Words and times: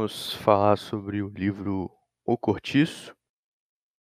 vamos 0.00 0.32
falar 0.32 0.78
sobre 0.78 1.20
o 1.20 1.28
livro 1.28 1.94
O 2.24 2.34
Cortiço. 2.38 3.14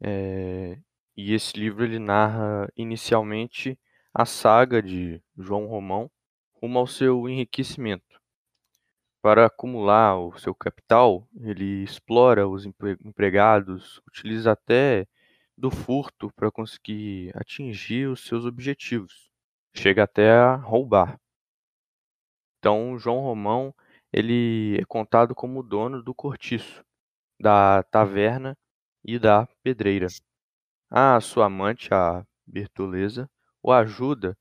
Eh, 0.00 0.78
e 1.16 1.34
esse 1.34 1.58
livro 1.58 1.82
ele 1.82 1.98
narra 1.98 2.70
inicialmente 2.76 3.76
a 4.14 4.24
saga 4.24 4.80
de 4.80 5.20
João 5.36 5.66
Romão 5.66 6.08
rumo 6.52 6.78
ao 6.78 6.86
seu 6.86 7.28
enriquecimento. 7.28 8.20
Para 9.20 9.46
acumular 9.46 10.16
o 10.16 10.38
seu 10.38 10.54
capital, 10.54 11.28
ele 11.40 11.82
explora 11.82 12.46
os 12.46 12.64
empre 12.64 12.96
empregados, 13.04 14.00
utiliza 14.06 14.52
até 14.52 15.08
do 15.58 15.72
furto 15.72 16.32
para 16.36 16.52
conseguir 16.52 17.32
atingir 17.36 18.06
os 18.06 18.24
seus 18.24 18.44
objetivos, 18.44 19.28
chega 19.74 20.04
até 20.04 20.30
a 20.30 20.54
roubar. 20.54 21.20
Então 22.60 22.96
João 22.96 23.18
Romão, 23.18 23.74
ele 24.12 24.78
é 24.80 24.84
contado 24.84 25.34
como 25.34 25.60
o 25.60 25.62
dono 25.62 26.02
do 26.02 26.14
cortiço, 26.14 26.84
da 27.38 27.82
taverna 27.84 28.56
e 29.04 29.18
da 29.18 29.46
pedreira. 29.62 30.08
A 30.90 31.20
sua 31.20 31.46
amante, 31.46 31.92
a 31.94 32.24
Bertoleza, 32.46 33.30
o 33.62 33.72
ajuda 33.72 34.36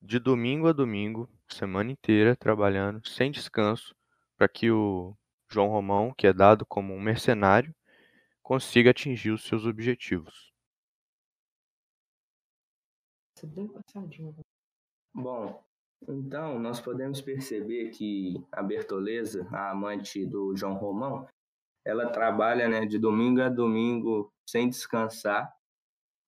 de 0.00 0.18
domingo 0.18 0.68
a 0.68 0.72
domingo, 0.72 1.28
semana 1.48 1.90
inteira, 1.90 2.36
trabalhando 2.36 3.06
sem 3.08 3.30
descanso, 3.30 3.94
para 4.36 4.48
que 4.48 4.70
o 4.70 5.16
João 5.48 5.68
Romão, 5.68 6.14
que 6.16 6.26
é 6.26 6.32
dado 6.32 6.66
como 6.66 6.94
um 6.94 7.00
mercenário, 7.00 7.74
consiga 8.42 8.90
atingir 8.90 9.30
os 9.30 9.44
seus 9.44 9.64
objetivos. 9.66 10.52
Bom, 15.14 15.65
então 16.08 16.58
nós 16.58 16.80
podemos 16.80 17.20
perceber 17.20 17.90
que 17.90 18.34
a 18.52 18.62
Bertoleza, 18.62 19.46
a 19.50 19.70
amante 19.70 20.24
do 20.26 20.54
João 20.56 20.74
Romão, 20.74 21.26
ela 21.84 22.10
trabalha 22.10 22.68
né, 22.68 22.84
de 22.84 22.98
domingo 22.98 23.40
a 23.40 23.48
domingo 23.48 24.32
sem 24.48 24.68
descansar, 24.68 25.52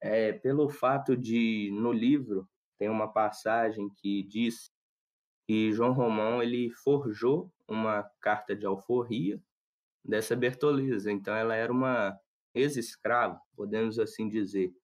é, 0.00 0.32
pelo 0.32 0.68
fato 0.68 1.16
de, 1.16 1.70
no 1.72 1.92
livro, 1.92 2.48
tem 2.78 2.88
uma 2.88 3.10
passagem 3.10 3.88
que 3.96 4.22
diz 4.24 4.70
que 5.46 5.72
João 5.72 5.92
Romão 5.92 6.42
ele 6.42 6.70
forjou 6.70 7.50
uma 7.68 8.02
carta 8.20 8.54
de 8.54 8.66
alforria 8.66 9.40
dessa 10.04 10.36
Bertoleza. 10.36 11.10
Então, 11.10 11.34
ela 11.34 11.54
era 11.54 11.72
uma 11.72 12.18
ex-escrava, 12.54 13.40
podemos 13.56 13.98
assim 13.98 14.28
dizer. 14.28 14.74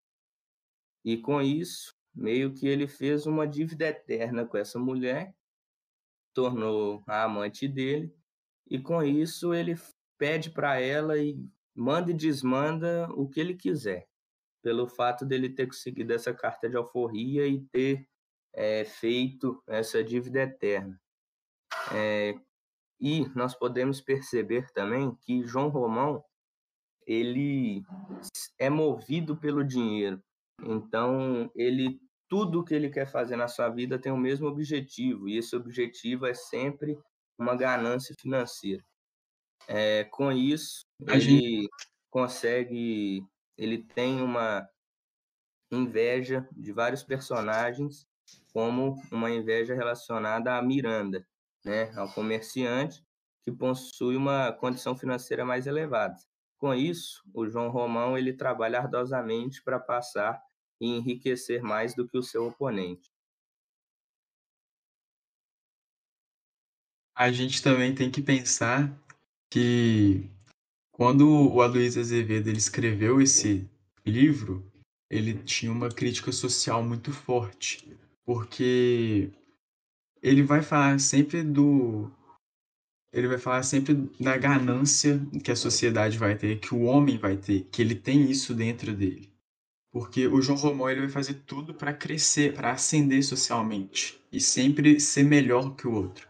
E 1.05 1.19
com 1.19 1.41
isso, 1.41 1.95
meio 2.15 2.53
que 2.53 2.67
ele 2.67 2.87
fez 2.87 3.27
uma 3.27 3.47
dívida 3.47 3.87
eterna 3.87 4.45
com 4.45 4.57
essa 4.57 4.79
mulher, 4.79 5.35
tornou 6.35 7.03
a 7.07 7.25
amante 7.25 7.67
dele, 7.69 8.15
e 8.69 8.79
com 8.79 9.03
isso 9.03 9.53
ele 9.53 9.77
pede 10.19 10.51
para 10.51 10.81
ela 10.81 11.19
e 11.19 11.39
manda 11.75 12.11
e 12.11 12.15
desmanda 12.15 13.09
o 13.13 13.29
que 13.29 13.41
ele 13.41 13.55
quiser, 13.55 14.09
pelo 14.63 14.87
fato 14.87 15.25
dele 15.25 15.49
ter 15.49 15.67
conseguido 15.67 16.13
essa 16.13 16.33
carta 16.35 16.69
de 16.69 16.77
alforria 16.77 17.47
e 17.47 17.61
ter 17.67 18.07
é, 18.53 18.85
feito 18.85 19.63
essa 19.67 20.03
dívida 20.05 20.43
eterna. 20.43 21.01
É, 21.95 22.35
e 23.01 23.27
nós 23.35 23.55
podemos 23.55 24.01
perceber 24.01 24.71
também 24.73 25.15
que 25.23 25.47
João 25.47 25.69
Romão 25.69 26.23
ele 27.07 27.83
é 28.59 28.69
movido 28.69 29.37
pelo 29.37 29.65
dinheiro. 29.65 30.23
Então, 30.65 31.51
ele 31.55 32.01
tudo 32.29 32.65
que 32.65 32.73
ele 32.73 32.89
quer 32.89 33.07
fazer 33.11 33.35
na 33.35 33.49
sua 33.49 33.69
vida 33.69 33.99
tem 33.99 34.13
o 34.13 34.17
mesmo 34.17 34.47
objetivo, 34.47 35.29
e 35.29 35.37
esse 35.37 35.57
objetivo 35.57 36.27
é 36.27 36.33
sempre 36.33 36.97
uma 37.37 37.57
ganância 37.57 38.15
financeira. 38.21 38.85
É, 39.67 40.05
com 40.05 40.31
isso, 40.31 40.87
A 41.09 41.17
ele 41.17 41.21
gente... 41.21 41.69
consegue, 42.09 43.25
ele 43.59 43.83
tem 43.83 44.23
uma 44.23 44.65
inveja 45.73 46.49
de 46.53 46.73
vários 46.73 47.03
personagens, 47.03 48.07
como 48.53 48.95
uma 49.11 49.31
inveja 49.31 49.75
relacionada 49.75 50.57
a 50.57 50.63
Miranda, 50.63 51.27
né, 51.65 51.91
ao 51.97 52.13
comerciante 52.13 53.05
que 53.43 53.51
possui 53.51 54.17
uma 54.17 54.53
condição 54.53 54.97
financeira 54.97 55.45
mais 55.45 55.67
elevada. 55.67 56.15
Com 56.59 56.75
isso, 56.75 57.23
o 57.35 57.49
João 57.49 57.71
Romão 57.71 58.17
ele 58.17 58.33
trabalha 58.33 58.79
ardosamente 58.79 59.63
para 59.63 59.81
passar 59.81 60.41
e 60.81 60.87
enriquecer 60.87 61.63
mais 61.63 61.95
do 61.95 62.09
que 62.09 62.17
o 62.17 62.23
seu 62.23 62.47
oponente. 62.47 63.11
A 67.15 67.31
gente 67.31 67.63
também 67.63 67.95
tem 67.95 68.11
que 68.11 68.23
pensar 68.23 68.91
que 69.53 70.31
quando 70.91 71.29
o 71.29 71.61
Aloysio 71.61 72.01
Azevedo 72.01 72.49
ele 72.49 72.59
escreveu 72.59 73.21
esse 73.21 73.69
livro, 74.07 74.65
ele 75.11 75.35
tinha 75.43 75.71
uma 75.71 75.91
crítica 75.91 76.33
social 76.33 76.83
muito 76.83 77.13
forte, 77.13 77.99
porque 78.25 79.31
ele 80.23 80.43
vai 80.43 80.63
falar 80.63 80.99
sempre 81.01 81.43
do 81.43 82.11
ele 83.13 83.27
vai 83.27 83.39
falar 83.39 83.63
sempre 83.65 83.95
da 84.21 84.37
ganância 84.37 85.21
que 85.43 85.51
a 85.51 85.57
sociedade 85.57 86.17
vai 86.17 86.37
ter, 86.39 86.61
que 86.61 86.75
o 86.75 86.83
homem 86.83 87.19
vai 87.19 87.37
ter, 87.37 87.65
que 87.65 87.83
ele 87.83 87.95
tem 87.95 88.31
isso 88.31 88.55
dentro 88.55 88.95
dele. 88.95 89.30
Porque 89.93 90.27
o 90.27 90.41
João 90.41 90.59
Romão 90.59 90.89
ele 90.89 91.01
vai 91.01 91.09
fazer 91.09 91.43
tudo 91.47 91.75
para 91.75 91.93
crescer, 91.93 92.55
para 92.55 92.73
ascender 92.73 93.25
socialmente 93.25 94.21
e 94.33 94.41
sempre 94.41 95.01
ser 95.01 95.25
melhor 95.25 95.75
que 95.75 95.89
o 95.89 95.93
outro. 95.93 96.29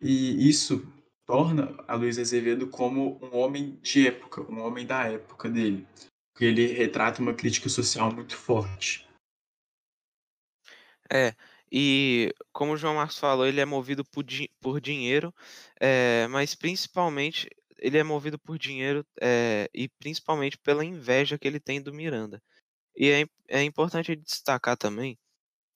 E 0.00 0.48
isso 0.48 0.84
torna 1.24 1.76
a 1.86 1.94
Luiz 1.94 2.18
Azevedo 2.18 2.68
como 2.68 3.20
um 3.22 3.36
homem 3.36 3.78
de 3.80 4.08
época, 4.08 4.42
um 4.50 4.60
homem 4.60 4.84
da 4.84 5.04
época 5.04 5.48
dele. 5.48 5.86
Porque 6.32 6.44
ele 6.44 6.66
retrata 6.66 7.22
uma 7.22 7.34
crítica 7.34 7.68
social 7.68 8.12
muito 8.12 8.36
forte. 8.36 9.06
É, 11.12 11.34
e 11.70 12.32
como 12.52 12.72
o 12.72 12.76
João 12.76 12.96
Marcos 12.96 13.18
falou, 13.18 13.46
ele 13.46 13.60
é 13.60 13.64
movido 13.64 14.04
por, 14.04 14.24
di 14.24 14.50
por 14.60 14.80
dinheiro, 14.80 15.32
é, 15.80 16.26
mas 16.28 16.54
principalmente 16.54 17.48
ele 17.78 17.98
é 17.98 18.02
movido 18.02 18.38
por 18.38 18.58
dinheiro 18.58 19.04
é, 19.20 19.68
e 19.72 19.88
principalmente 19.88 20.58
pela 20.58 20.84
inveja 20.84 21.38
que 21.38 21.46
ele 21.46 21.60
tem 21.60 21.80
do 21.80 21.94
Miranda. 21.94 22.42
E 23.00 23.10
é, 23.10 23.24
é 23.48 23.64
importante 23.64 24.14
destacar 24.14 24.76
também 24.76 25.18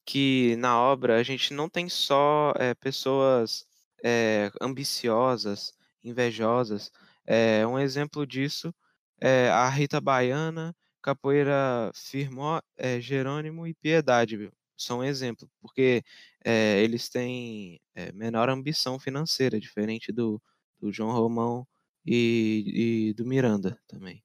que 0.06 0.56
na 0.56 0.78
obra 0.78 1.18
a 1.18 1.22
gente 1.22 1.54
não 1.54 1.70
tem 1.70 1.88
só 1.88 2.52
é, 2.58 2.74
pessoas 2.74 3.66
é, 4.04 4.50
ambiciosas, 4.60 5.72
invejosas. 6.04 6.92
É, 7.26 7.66
um 7.66 7.78
exemplo 7.78 8.26
disso 8.26 8.74
é 9.20 9.48
a 9.50 9.70
Rita 9.70 10.02
Baiana, 10.02 10.76
Capoeira 11.02 11.90
Firmó, 11.94 12.60
é, 12.76 13.00
Jerônimo 13.00 13.66
e 13.66 13.74
Piedade 13.74 14.50
são 14.76 14.98
um 14.98 15.04
exemplo, 15.04 15.48
porque 15.62 16.04
eles 16.44 17.08
têm 17.08 17.80
menor 18.12 18.50
ambição 18.50 18.98
financeira, 18.98 19.58
diferente 19.58 20.12
do, 20.12 20.42
do 20.80 20.92
João 20.92 21.12
Romão 21.12 21.66
e, 22.04 23.08
e 23.10 23.14
do 23.14 23.24
Miranda 23.24 23.80
também. 23.88 24.22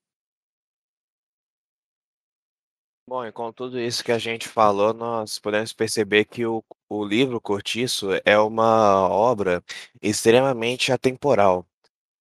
Bom, 3.10 3.26
e 3.26 3.32
com 3.32 3.52
tudo 3.52 3.80
isso 3.80 4.04
que 4.04 4.12
a 4.12 4.18
gente 4.18 4.46
falou, 4.46 4.94
nós 4.94 5.36
podemos 5.36 5.72
perceber 5.72 6.26
que 6.26 6.46
o, 6.46 6.62
o 6.88 7.04
livro 7.04 7.40
Cortiço 7.40 8.10
é 8.24 8.38
uma 8.38 9.08
obra 9.08 9.64
extremamente 10.00 10.92
atemporal. 10.92 11.66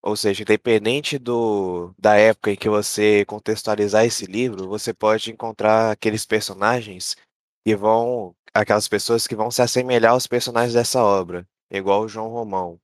Ou 0.01 0.15
seja, 0.15 0.43
independente 0.43 1.17
do, 1.19 1.93
da 1.99 2.15
época 2.15 2.51
em 2.51 2.55
que 2.55 2.69
você 2.69 3.25
contextualizar 3.25 4.05
esse 4.05 4.25
livro, 4.27 4.69
você 4.69 4.93
pode 4.93 5.29
encontrar 5.29 5.91
aqueles 5.91 6.25
personagens 6.25 7.17
que 7.65 7.75
vão, 7.75 8.33
aquelas 8.53 8.87
pessoas 8.87 9.27
que 9.27 9.35
vão 9.35 9.51
se 9.51 9.61
assemelhar 9.61 10.13
aos 10.13 10.25
personagens 10.25 10.73
dessa 10.73 11.03
obra, 11.03 11.45
igual 11.69 12.03
o 12.03 12.07
João 12.07 12.29
Romão. 12.29 12.79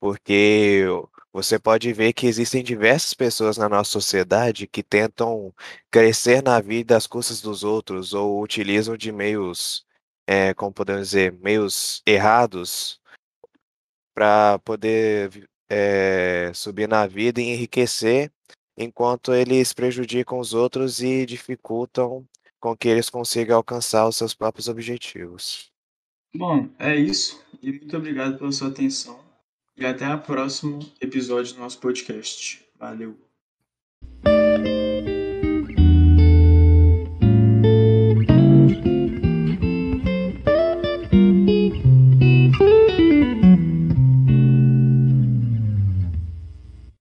Porque 0.00 0.86
você 1.32 1.58
pode 1.58 1.92
ver 1.92 2.12
que 2.12 2.26
existem 2.26 2.62
diversas 2.62 3.14
pessoas 3.14 3.56
na 3.56 3.68
nossa 3.68 3.90
sociedade 3.90 4.66
que 4.66 4.82
tentam 4.82 5.52
crescer 5.90 6.42
na 6.42 6.60
vida 6.60 6.96
às 6.96 7.06
custas 7.06 7.40
dos 7.40 7.64
outros 7.64 8.12
ou 8.12 8.42
utilizam 8.42 8.96
de 8.96 9.10
meios, 9.10 9.86
é, 10.26 10.52
como 10.52 10.72
podemos 10.72 11.08
dizer, 11.08 11.32
meios 11.32 12.02
errados 12.06 13.00
para 14.14 14.58
poder 14.58 15.48
é, 15.70 16.52
subir 16.54 16.86
na 16.86 17.06
vida 17.06 17.40
e 17.40 17.44
enriquecer, 17.44 18.30
enquanto 18.76 19.32
eles 19.32 19.72
prejudicam 19.72 20.38
os 20.38 20.52
outros 20.52 21.02
e 21.02 21.24
dificultam 21.24 22.28
com 22.60 22.76
que 22.76 22.88
eles 22.88 23.08
consigam 23.08 23.56
alcançar 23.56 24.06
os 24.06 24.16
seus 24.16 24.34
próprios 24.34 24.68
objetivos. 24.68 25.72
Bom, 26.34 26.68
é 26.78 26.94
isso. 26.94 27.42
E 27.62 27.72
muito 27.72 27.96
obrigado 27.96 28.38
pela 28.38 28.52
sua 28.52 28.68
atenção. 28.68 29.21
E 29.82 29.84
até 29.84 30.14
o 30.14 30.18
próximo 30.20 30.78
episódio 31.00 31.54
do 31.54 31.58
nosso 31.58 31.80
podcast. 31.80 32.64
Valeu! 32.78 33.31